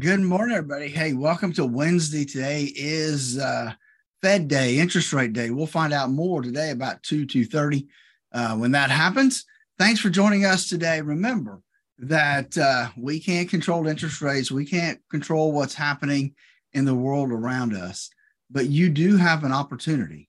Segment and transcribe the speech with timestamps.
[0.00, 0.88] Good morning, everybody.
[0.88, 2.24] Hey, welcome to Wednesday.
[2.24, 3.74] Today is uh,
[4.22, 5.50] Fed Day, interest rate day.
[5.50, 7.86] We'll find out more today about 2 230
[8.32, 9.44] uh, when that happens.
[9.78, 11.00] Thanks for joining us today.
[11.00, 11.62] Remember
[11.98, 14.50] that uh, we can't control interest rates.
[14.50, 16.34] We can't control what's happening
[16.72, 18.10] in the world around us,
[18.50, 20.28] but you do have an opportunity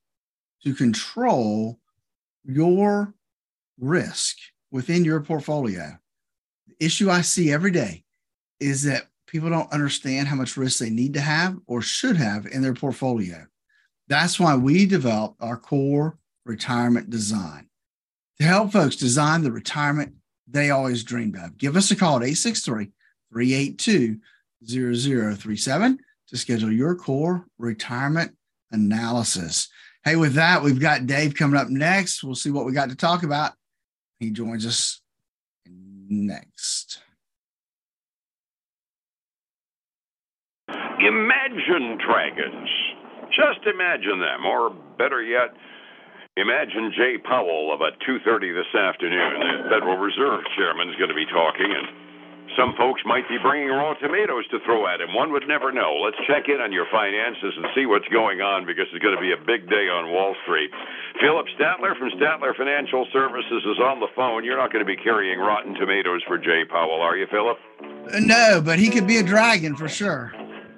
[0.63, 1.79] to control
[2.43, 3.16] your
[3.79, 4.38] risk
[4.70, 5.97] within your portfolio.
[6.68, 8.04] The issue I see every day
[8.59, 12.46] is that people don't understand how much risk they need to have or should have
[12.46, 13.46] in their portfolio.
[14.07, 17.68] That's why we developed our core retirement design
[18.39, 20.13] to help folks design the retirement
[20.47, 21.57] they always dreamed of.
[21.57, 22.91] Give us a call at 863
[23.33, 24.19] 382
[24.65, 25.99] 0037
[26.29, 28.38] to schedule your core retirement
[28.71, 29.68] analysis.
[30.05, 32.23] Hey, with that, we've got Dave coming up next.
[32.23, 33.52] We'll see what we got to talk about.
[34.17, 35.02] He joins us
[36.08, 36.99] next.
[41.05, 42.69] Imagine dragons.
[43.30, 45.53] Just imagine them, or better yet,
[46.38, 49.63] imagine Jay Powell of about 2:30 this afternoon.
[49.63, 51.88] The Federal Reserve Chairman is going to be talking, and
[52.57, 55.13] some folks might be bringing raw tomatoes to throw at him.
[55.13, 55.99] One would never know.
[56.02, 59.21] Let's check in on your finances and see what's going on because it's going to
[59.21, 60.71] be a big day on Wall Street.
[61.21, 64.43] Phillip Statler from Statler Financial Services is on the phone.
[64.43, 67.58] You're not going to be carrying rotten tomatoes for Jay Powell, are you, Phillip?
[67.81, 70.33] Uh, no, but he could be a dragon for sure.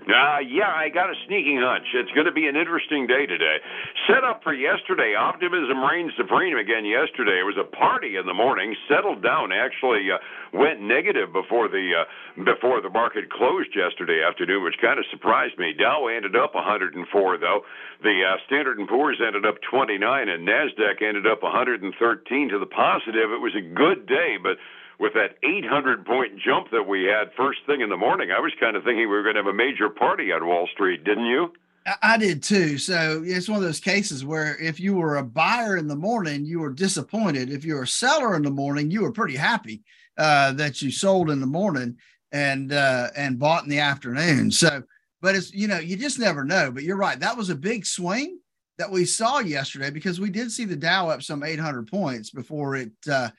[0.08, 1.84] Uh, yeah, I got a sneaking hunch.
[1.92, 3.60] It's going to be an interesting day today.
[4.08, 5.20] Set up for yesterday.
[5.20, 7.44] Optimism reigned supreme again yesterday.
[7.44, 8.72] It was a party in the morning.
[8.88, 9.52] Settled down.
[9.52, 10.24] Actually, uh,
[10.56, 15.60] went negative before the uh, before the market closed yesterday afternoon, which kind of surprised
[15.60, 15.76] me.
[15.76, 16.96] Dow ended up 104
[17.38, 17.68] though.
[18.00, 22.72] The uh, Standard and Poor's ended up 29, and Nasdaq ended up 113 to the
[22.72, 23.36] positive.
[23.36, 24.56] It was a good day, but
[25.00, 28.52] with that 800 point jump that we had first thing in the morning, I was
[28.60, 31.26] kind of thinking we were going to have a major party on Wall Street, didn't
[31.26, 31.54] you?
[32.02, 32.78] I did too.
[32.78, 36.46] So it's one of those cases where if you were a buyer in the morning,
[36.46, 37.50] you were disappointed.
[37.50, 39.84] If you were a seller in the morning, you were pretty happy
[40.18, 41.98] uh, that you sold in the morning
[42.32, 44.52] and uh, and bought in the afternoon.
[44.52, 44.84] So,
[45.22, 46.72] but it's you know you just never know.
[46.72, 47.20] But you're right.
[47.20, 48.40] That was a big swing
[48.78, 52.76] that we saw yesterday because we did see the Dow up some 800 points before
[52.76, 53.30] it uh,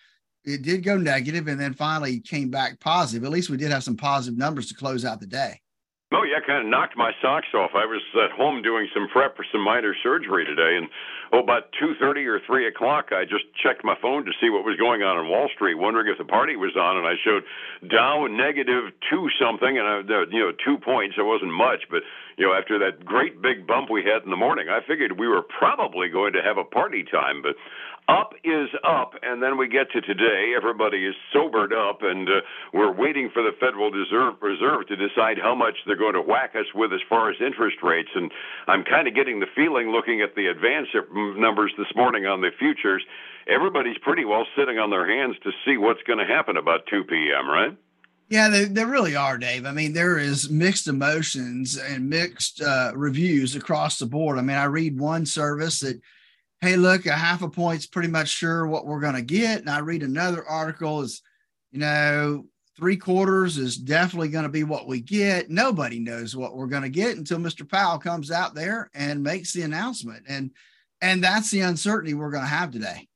[0.48, 3.24] it did go negative and then finally came back positive.
[3.24, 5.60] At least we did have some positive numbers to close out the day.
[6.10, 7.72] Oh yeah, kind of knocked my socks off.
[7.74, 10.88] I was at home doing some prep for some minor surgery today, and
[11.32, 14.64] oh, about two thirty or three o'clock, I just checked my phone to see what
[14.64, 17.44] was going on on Wall Street, wondering if the party was on, and I showed
[17.88, 20.00] Dow negative two something, and I,
[20.30, 21.16] you know, two points.
[21.18, 22.02] It wasn't much, but
[22.36, 25.28] you know, after that great big bump we had in the morning, I figured we
[25.28, 27.56] were probably going to have a party time, but
[28.08, 30.54] up is up, and then we get to today.
[30.56, 32.40] Everybody is sobered up, and uh,
[32.72, 36.56] we're waiting for the Federal Reserve, Reserve to decide how much they're going to whack
[36.56, 38.08] us with as far as interest rates.
[38.14, 38.32] And
[38.66, 40.88] I'm kind of getting the feeling, looking at the advance
[41.38, 43.02] numbers this morning on the futures,
[43.46, 47.04] everybody's pretty well sitting on their hands to see what's going to happen about 2
[47.04, 47.48] p.m.
[47.48, 47.76] Right?
[48.28, 49.64] Yeah, they, they really are, Dave.
[49.64, 54.38] I mean, there is mixed emotions and mixed uh, reviews across the board.
[54.38, 56.00] I mean, I read one service that
[56.60, 59.60] hey, look, a half a point's pretty much sure what we're going to get.
[59.60, 61.22] And I read another article is,
[61.70, 62.46] you know,
[62.76, 65.50] three quarters is definitely going to be what we get.
[65.50, 67.68] Nobody knows what we're going to get until Mr.
[67.68, 70.24] Powell comes out there and makes the announcement.
[70.28, 70.50] And
[71.00, 73.08] and that's the uncertainty we're going to have today.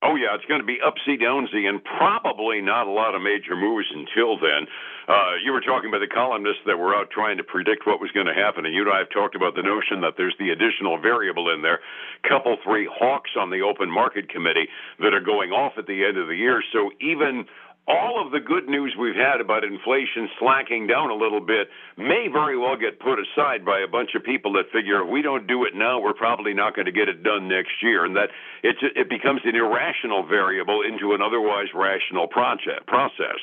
[0.00, 3.56] Oh yeah, it's going to be upsy downsy, and probably not a lot of major
[3.56, 4.70] moves until then.
[5.08, 8.12] Uh, you were talking about the columnists that were out trying to predict what was
[8.12, 10.50] going to happen, and you and I have talked about the notion that there's the
[10.50, 11.80] additional variable in there,
[12.22, 14.68] couple three hawks on the open market committee
[15.00, 16.62] that are going off at the end of the year.
[16.72, 17.46] So even
[17.88, 22.28] all of the good news we've had about inflation slacking down a little bit may
[22.30, 25.46] very well get put aside by a bunch of people that figure if we don't
[25.46, 28.28] do it now, we're probably not going to get it done next year, and that
[28.62, 33.40] it it becomes an irrational variable into an otherwise rational project process.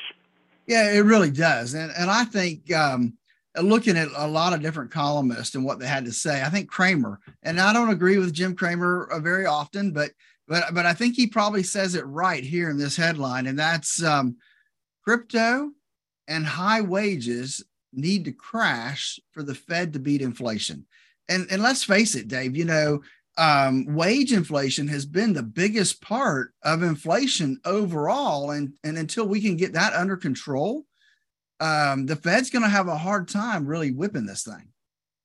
[0.66, 2.72] Yeah, it really does, and and I think.
[2.72, 3.18] Um,
[3.62, 6.68] looking at a lot of different columnists and what they had to say, I think
[6.68, 10.10] Cramer, and I don't agree with Jim Cramer uh, very often, but
[10.48, 14.02] but but I think he probably says it right here in this headline, and that's
[14.02, 14.36] um,
[15.04, 15.70] crypto
[16.28, 20.86] and high wages need to crash for the Fed to beat inflation.
[21.28, 22.56] And and let's face it, Dave.
[22.56, 23.02] You know,
[23.38, 29.40] um, wage inflation has been the biggest part of inflation overall, and and until we
[29.40, 30.84] can get that under control,
[31.60, 34.68] um, the Fed's going to have a hard time really whipping this thing.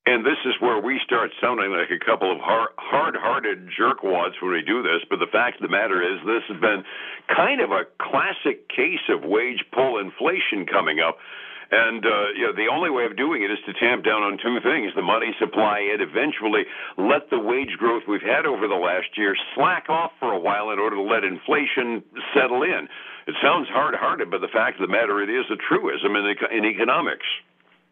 [0.06, 4.52] And this is where we start sounding like a couple of hard hearted jerkwads when
[4.52, 5.06] we do this.
[5.10, 6.82] But the fact of the matter is, this has been
[7.30, 11.22] kind of a classic case of wage pull inflation coming up.
[11.70, 14.42] And uh, you know, the only way of doing it is to tamp down on
[14.42, 16.66] two things: the money supply, and eventually
[16.98, 20.72] let the wage growth we've had over the last year slack off for a while
[20.72, 22.90] in order to let inflation settle in.
[23.30, 26.66] It sounds hard-hearted, but the fact of the matter, it is a truism in, in
[26.66, 27.30] economics.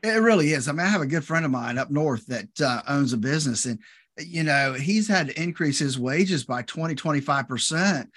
[0.03, 0.67] It really is.
[0.67, 3.17] I mean, I have a good friend of mine up north that uh, owns a
[3.17, 3.79] business, and
[4.17, 8.09] you know, he's had to increase his wages by 20, 25 percent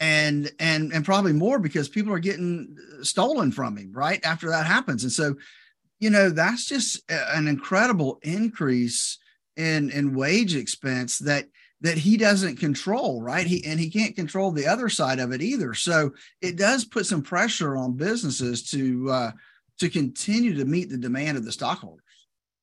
[0.00, 4.66] and and and probably more because people are getting stolen from him right after that
[4.66, 5.02] happens.
[5.02, 5.34] And so
[5.98, 9.18] you know that's just an incredible increase
[9.56, 11.46] in in wage expense that
[11.80, 13.46] that he doesn't control right?
[13.46, 15.74] He and he can't control the other side of it either.
[15.74, 19.30] So it does put some pressure on businesses to uh
[19.78, 22.02] to continue to meet the demand of the stockholders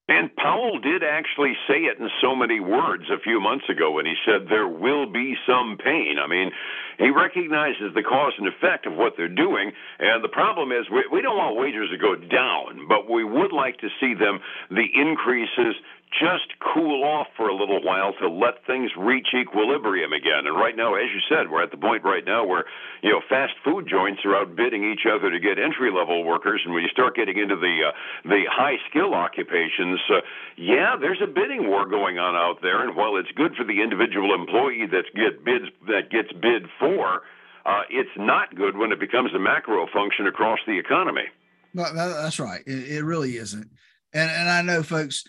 [0.07, 4.05] and Powell did actually say it in so many words a few months ago when
[4.05, 6.17] he said there will be some pain.
[6.21, 6.51] I mean,
[6.99, 9.71] he recognizes the cause and effect of what they're doing.
[9.97, 13.51] And the problem is, we, we don't want wages to go down, but we would
[13.51, 14.39] like to see them,
[14.69, 15.73] the increases,
[16.11, 20.47] just cool off for a little while to let things reach equilibrium again.
[20.47, 22.65] And right now, as you said, we're at the point right now where
[23.01, 26.73] you know fast food joints are outbidding each other to get entry level workers, and
[26.73, 27.91] when you start getting into the uh,
[28.23, 30.21] the high skill occupations, uh,
[30.55, 32.87] yeah, there's a bidding war going on out there.
[32.87, 37.23] And while it's good for the individual employee that get bids that gets bid for,
[37.65, 41.27] uh, it's not good when it becomes a macro function across the economy.
[41.73, 42.63] No, that's right.
[42.65, 43.67] It, it really isn't.
[44.13, 45.25] And and I know folks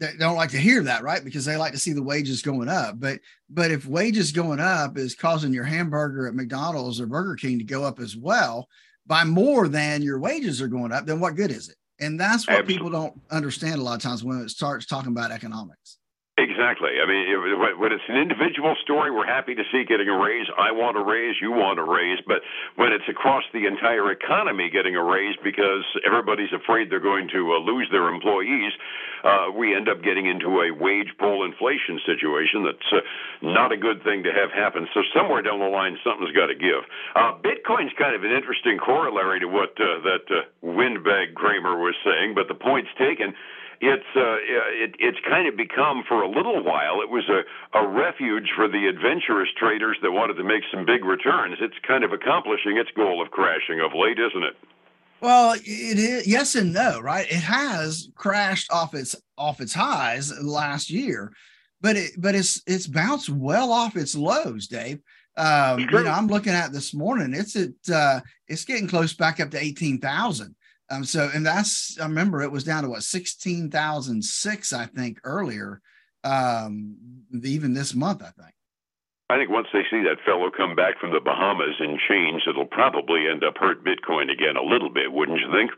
[0.00, 1.22] they don't like to hear that, right?
[1.22, 2.98] Because they like to see the wages going up.
[2.98, 3.20] But
[3.50, 7.64] but if wages going up is causing your hamburger at McDonald's or Burger King to
[7.64, 8.68] go up as well
[9.06, 11.76] by more than your wages are going up, then what good is it?
[12.00, 12.74] And that's what Absolutely.
[12.74, 15.98] people don't understand a lot of times when it starts talking about economics.
[16.40, 16.96] Exactly.
[16.96, 17.28] I mean,
[17.76, 20.48] when it's an individual story, we're happy to see getting a raise.
[20.56, 22.16] I want a raise, you want a raise.
[22.24, 22.40] But
[22.80, 27.52] when it's across the entire economy getting a raise because everybody's afraid they're going to
[27.52, 28.72] uh, lose their employees,
[29.20, 33.04] uh, we end up getting into a wage pull inflation situation that's uh,
[33.44, 34.88] not a good thing to have happen.
[34.96, 36.88] So somewhere down the line, something's got to give.
[37.12, 41.94] Uh, Bitcoin's kind of an interesting corollary to what uh, that uh, windbag Cramer was
[42.00, 43.36] saying, but the point's taken
[43.80, 44.36] it's uh,
[44.84, 47.00] it, it's kind of become for a little while.
[47.00, 51.04] It was a, a refuge for the adventurous traders that wanted to make some big
[51.04, 51.56] returns.
[51.60, 54.56] It's kind of accomplishing its goal of crashing of late, isn't it?
[55.22, 57.26] Well, it is yes and no, right?
[57.26, 61.32] It has crashed off its off its highs last year,
[61.80, 65.00] but it but it's it's bounced well off its lows, Dave.
[65.36, 67.32] Um, you know, I'm looking at this morning.
[67.34, 70.54] It's at uh, it's getting close back up to eighteen thousand.
[70.90, 75.80] Um, so, and that's, I remember it was down to what, 16,006, I think, earlier,
[76.24, 76.96] um,
[77.42, 78.54] even this month, I think.
[79.30, 82.66] I think once they see that fellow come back from the Bahamas in chains, it'll
[82.66, 85.70] probably end up hurt Bitcoin again a little bit, wouldn't you think?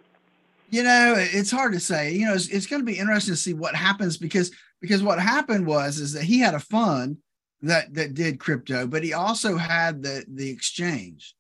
[0.70, 2.14] You know, it's hard to say.
[2.14, 4.50] You know, it's, it's going to be interesting to see what happens because
[4.80, 7.18] because what happened was is that he had a fund
[7.60, 11.34] that that did crypto, but he also had the the exchange.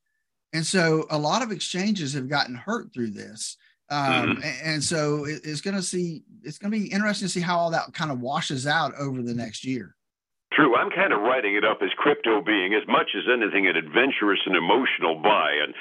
[0.52, 3.56] And so a lot of exchanges have gotten hurt through this.
[3.88, 4.42] Um, mm-hmm.
[4.64, 7.58] and, so it, it's going to see, it's going to be interesting to see how
[7.58, 9.96] all that kind of washes out over the next year.
[10.52, 10.76] True.
[10.76, 14.40] I'm kind of writing it up as crypto being as much as anything an adventurous
[14.44, 15.72] and emotional buy, and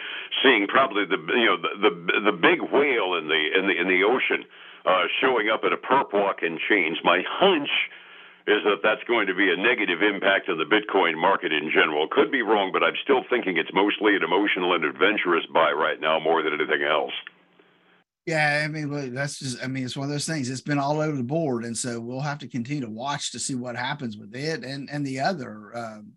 [0.44, 3.88] seeing probably the you know the the, the big whale in the in the in
[3.92, 4.48] the ocean
[4.86, 7.00] uh, showing up at a perp walk and change.
[7.04, 7.70] My hunch
[8.48, 12.08] is that that's going to be a negative impact on the Bitcoin market in general.
[12.10, 16.00] Could be wrong, but I'm still thinking it's mostly an emotional and adventurous buy right
[16.00, 17.14] now more than anything else.
[18.26, 20.50] Yeah, I mean, that's just, I mean, it's one of those things.
[20.50, 21.66] It's been all over the board.
[21.66, 24.90] And so we'll have to continue to watch to see what happens with it and,
[24.92, 26.14] and the other um,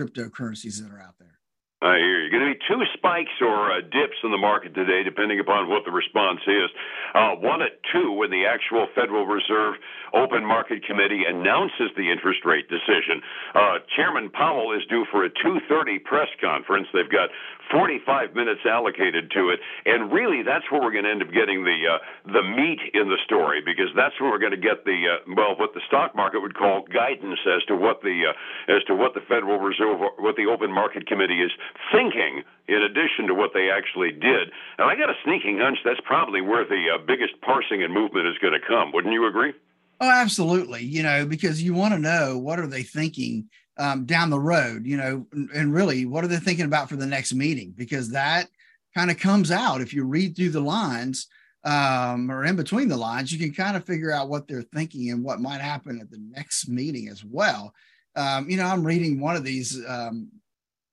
[0.00, 1.38] cryptocurrencies that are out there.
[1.82, 2.30] I hear you.
[2.30, 5.82] Going to be two spikes or uh, dips in the market today, depending upon what
[5.84, 6.70] the response is.
[7.12, 9.74] Uh, one at two when the actual Federal Reserve
[10.14, 13.18] Open Market Committee announces the interest rate decision.
[13.54, 16.86] Uh, Chairman Powell is due for a 2:30 press conference.
[16.94, 17.30] They've got
[17.74, 21.64] 45 minutes allocated to it, and really that's where we're going to end up getting
[21.64, 21.98] the uh,
[22.30, 25.58] the meat in the story because that's where we're going to get the uh, well
[25.58, 29.14] what the stock market would call guidance as to what the uh, as to what
[29.14, 31.50] the Federal Reserve what the Open Market Committee is
[31.92, 34.50] thinking in addition to what they actually did.
[34.78, 38.26] And I got a sneaking hunch that's probably where the uh, biggest parsing and movement
[38.26, 38.92] is going to come.
[38.92, 39.52] Wouldn't you agree?
[40.00, 40.82] Oh, absolutely.
[40.84, 43.48] You know, because you want to know what are they thinking
[43.78, 47.06] um, down the road, you know, and really what are they thinking about for the
[47.06, 47.74] next meeting?
[47.76, 48.48] Because that
[48.94, 51.28] kind of comes out if you read through the lines
[51.64, 55.10] um, or in between the lines, you can kind of figure out what they're thinking
[55.10, 57.72] and what might happen at the next meeting as well.
[58.16, 60.28] Um, you know, I'm reading one of these um,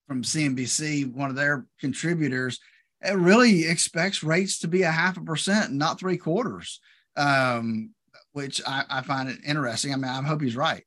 [0.10, 2.60] from CNBC, one of their contributors,
[3.02, 6.82] it really expects rates to be a half a percent, not three quarters,
[7.16, 7.92] um,
[8.34, 9.94] which I, I, find it interesting.
[9.94, 10.84] I mean, I hope he's right.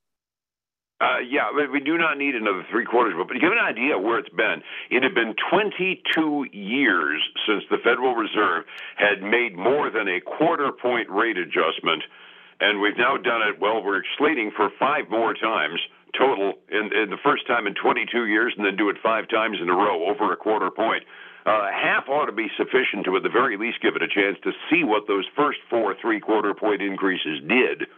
[1.01, 3.15] Uh, yeah, we do not need another three quarters.
[3.17, 7.79] But to give an idea where it's been, it had been 22 years since the
[7.79, 8.65] Federal Reserve
[8.97, 12.03] had made more than a quarter point rate adjustment,
[12.61, 13.61] and we've now done it.
[13.61, 15.81] Well, we're slating for five more times
[16.17, 19.59] total in, in the first time in 22 years, and then do it five times
[19.61, 21.05] in a row over a quarter point.
[21.45, 24.37] Uh, half ought to be sufficient to, at the very least, give it a chance
[24.45, 27.89] to see what those first four three quarter point increases did.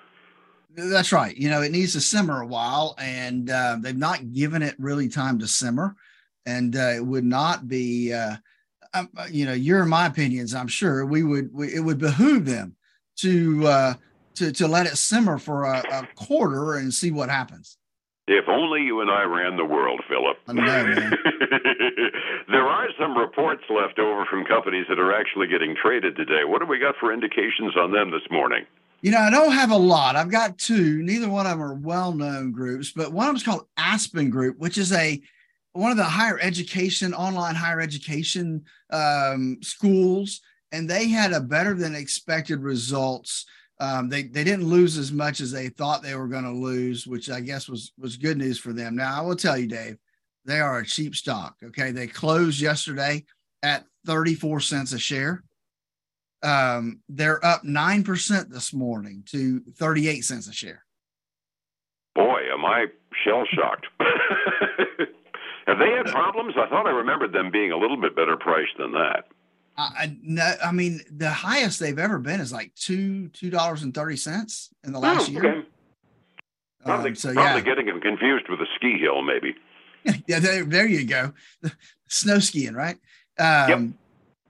[0.77, 1.37] That's right.
[1.37, 5.09] You know, it needs to simmer a while, and uh, they've not given it really
[5.09, 5.95] time to simmer.
[6.47, 8.37] And uh, it would not be, uh,
[8.93, 10.55] um, uh you know, your my opinions.
[10.55, 11.53] I'm sure we would.
[11.53, 12.77] We, it would behoove them
[13.17, 13.95] to uh,
[14.35, 17.77] to to let it simmer for a, a quarter and see what happens.
[18.27, 20.39] If only you and I ran the world, Phillip.
[20.49, 21.11] I know, man.
[22.49, 26.45] there are some reports left over from companies that are actually getting traded today.
[26.45, 28.65] What have we got for indications on them this morning?
[29.03, 30.17] You know, I don't have a lot.
[30.17, 31.03] I've got two.
[31.03, 34.59] Neither one of them are well-known groups, but one of them is called Aspen Group,
[34.59, 35.21] which is a
[35.75, 40.41] one of the higher education, online higher education um, schools,
[40.73, 43.45] and they had a better than expected results
[43.81, 47.07] um, they they didn't lose as much as they thought they were going to lose,
[47.07, 48.97] which I guess was was good news for them.
[48.97, 49.97] Now I will tell you, Dave,
[50.45, 51.57] they are a cheap stock.
[51.63, 53.25] Okay, they closed yesterday
[53.63, 55.43] at 34 cents a share.
[56.43, 60.85] Um, they're up nine percent this morning to 38 cents a share.
[62.15, 62.87] Boy, am I
[63.25, 63.87] shell shocked.
[65.67, 66.55] Have they had problems?
[66.59, 69.25] I thought I remembered them being a little bit better priced than that.
[69.77, 73.93] I no, I mean the highest they've ever been is like two two dollars and
[73.93, 75.45] thirty cents in the last oh, year.
[75.45, 75.69] Okay.
[76.85, 77.65] Probably, um, so, probably yeah.
[77.65, 79.55] getting them confused with a ski hill, maybe.
[80.29, 81.33] yeah, there, there you go.
[82.09, 82.97] Snow skiing, right?
[83.39, 83.81] Um, yep.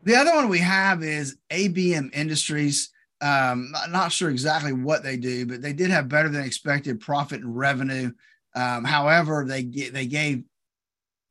[0.02, 2.90] The other one we have is ABM Industries.
[3.20, 7.40] Um, not sure exactly what they do, but they did have better than expected profit
[7.40, 8.12] and revenue.
[8.54, 10.42] Um, however, they they gave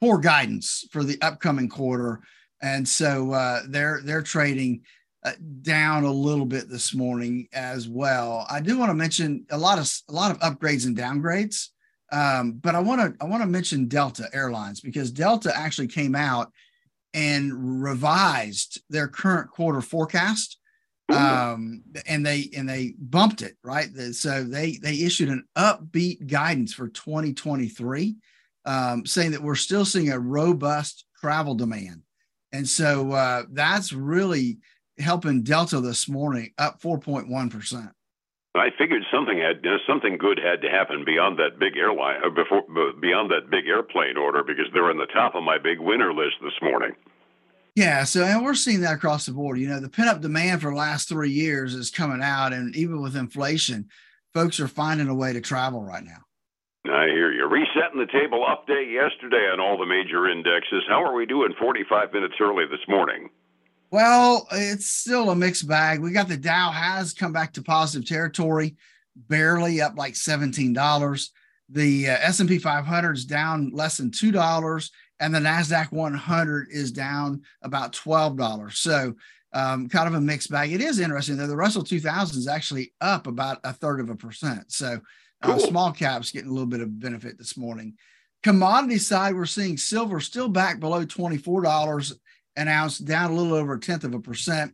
[0.01, 2.21] poor guidance for the upcoming quarter
[2.63, 4.81] and so uh, they're they're trading
[5.23, 8.47] uh, down a little bit this morning as well.
[8.49, 11.67] I do want to mention a lot of a lot of upgrades and downgrades,
[12.11, 16.15] um, but I want to I want to mention Delta Airlines because Delta actually came
[16.15, 16.51] out
[17.13, 20.57] and revised their current quarter forecast.
[21.09, 23.89] Um, and they and they bumped it right?
[24.13, 28.15] So they they issued an upbeat guidance for 2023
[28.65, 32.03] um, saying that we're still seeing a robust travel demand
[32.53, 34.59] and so uh, that's really
[34.99, 37.91] helping Delta this morning up 4.1%.
[38.55, 42.21] I figured something had you know, something good had to happen beyond that big airline
[42.23, 42.61] uh, before
[43.01, 46.35] beyond that big airplane order because they're on the top of my big winner list
[46.43, 46.91] this morning.
[47.75, 49.57] Yeah, so and we're seeing that across the board.
[49.57, 52.75] You know, the pent up demand for the last three years is coming out, and
[52.75, 53.89] even with inflation,
[54.35, 56.19] folks are finding a way to travel right now.
[56.85, 57.32] I hear you.
[57.53, 60.81] Resetting the table update yesterday on all the major indexes.
[60.89, 63.29] How are we doing 45 minutes early this morning?
[63.91, 65.99] Well, it's still a mixed bag.
[65.99, 68.75] We got the Dow has come back to positive territory,
[69.15, 71.29] barely up like $17.
[71.69, 77.43] The uh, S&P 500 is down less than $2 and the Nasdaq 100 is down
[77.61, 78.73] about $12.
[78.73, 79.13] So,
[79.53, 80.73] um, kind of a mixed bag.
[80.73, 81.45] It is interesting though.
[81.45, 84.71] The Russell 2000 is actually up about a third of a percent.
[84.71, 85.01] So,
[85.43, 85.53] cool.
[85.53, 87.95] Uh, small caps getting a little bit of benefit this morning.
[88.41, 92.13] Commodity side, we're seeing silver still back below $24
[92.55, 94.73] an ounce, down a little over a tenth of a percent.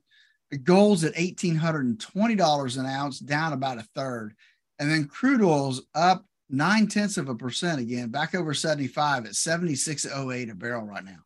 [0.64, 4.34] Gold's at $1,820 an ounce, down about a third.
[4.80, 9.34] And then crude oil's up nine tenths of a percent again, back over 75 at
[9.34, 11.20] 76.08 a barrel right now.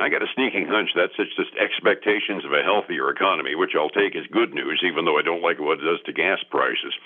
[0.00, 4.16] I got a sneaking hunch that's just expectations of a healthier economy, which I'll take
[4.16, 6.96] as good news, even though I don't like what it does to gas prices.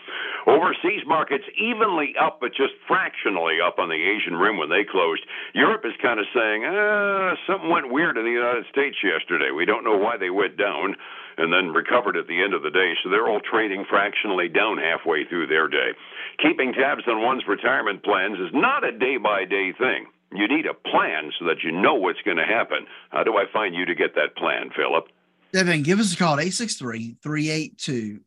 [0.47, 5.27] Overseas markets evenly up, but just fractionally up on the Asian rim when they closed.
[5.53, 9.51] Europe is kind of saying, ah, something went weird in the United States yesterday.
[9.51, 10.95] We don't know why they went down
[11.39, 12.95] and then recovered at the end of the day.
[13.03, 15.91] So they're all trading fractionally down halfway through their day.
[16.39, 20.07] Keeping tabs on one's retirement plans is not a day by day thing.
[20.37, 22.87] You need a plan so that you know what's going to happen.
[23.11, 25.09] How do I find you to get that plan, Phillip?
[25.53, 28.21] Devin, give us a call at 863 382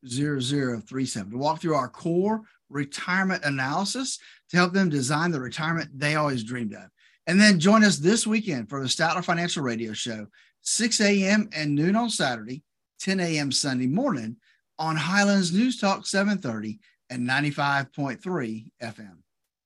[0.82, 6.16] 0037 to walk through our core retirement analysis to help them design the retirement they
[6.16, 6.90] always dreamed of.
[7.28, 10.28] And then join us this weekend for the Statler Financial Radio Show,
[10.62, 11.50] 6 a.m.
[11.54, 12.64] and noon on Saturday,
[13.00, 13.52] 10 a.m.
[13.52, 14.38] Sunday morning
[14.80, 19.18] on Highlands News Talk 730 and 95.3 FM.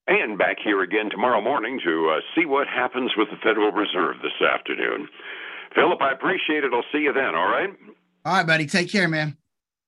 [0.08, 4.18] And back here again tomorrow morning to uh, see what happens with the Federal Reserve
[4.22, 5.08] this afternoon.
[5.74, 6.74] Phillip, I appreciate it.
[6.74, 7.36] I'll see you then.
[7.36, 7.70] All right.
[8.26, 8.66] All right, buddy.
[8.66, 9.38] Take care, man.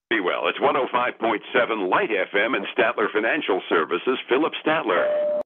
[0.10, 0.48] Be well.
[0.48, 4.17] It's 105.7 Light FM and Statler Financial Services.
[4.29, 5.41] Phillip Statler.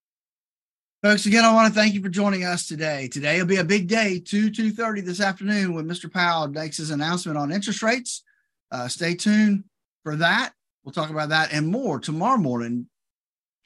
[1.01, 3.07] Folks, again, I want to thank you for joining us today.
[3.07, 6.11] Today will be a big day, 2 2.30 this afternoon when Mr.
[6.11, 8.23] Powell makes his announcement on interest rates.
[8.69, 9.63] Uh, stay tuned
[10.03, 10.51] for that.
[10.83, 12.87] We'll talk about that and more tomorrow morning.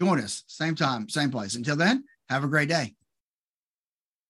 [0.04, 1.56] Join us, same time, same place.
[1.56, 2.94] Until then, have a great day.